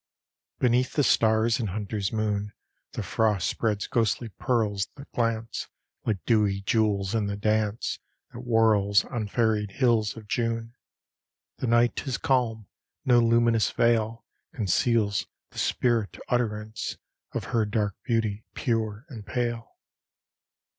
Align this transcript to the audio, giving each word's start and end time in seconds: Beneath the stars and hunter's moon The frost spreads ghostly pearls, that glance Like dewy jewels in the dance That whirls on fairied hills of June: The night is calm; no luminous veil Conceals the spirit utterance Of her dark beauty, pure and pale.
Beneath 0.57 0.93
the 0.93 1.03
stars 1.03 1.59
and 1.59 1.69
hunter's 1.69 2.11
moon 2.11 2.53
The 2.93 3.03
frost 3.03 3.47
spreads 3.47 3.85
ghostly 3.85 4.29
pearls, 4.29 4.87
that 4.95 5.11
glance 5.11 5.67
Like 6.07 6.25
dewy 6.25 6.61
jewels 6.61 7.13
in 7.13 7.27
the 7.27 7.35
dance 7.37 7.99
That 8.33 8.39
whirls 8.39 9.05
on 9.05 9.27
fairied 9.27 9.73
hills 9.73 10.17
of 10.17 10.27
June: 10.27 10.73
The 11.57 11.67
night 11.67 12.07
is 12.07 12.17
calm; 12.17 12.65
no 13.05 13.19
luminous 13.19 13.69
veil 13.69 14.25
Conceals 14.55 15.27
the 15.51 15.59
spirit 15.59 16.17
utterance 16.29 16.97
Of 17.33 17.43
her 17.53 17.67
dark 17.67 17.93
beauty, 18.03 18.43
pure 18.55 19.05
and 19.07 19.23
pale. 19.23 19.77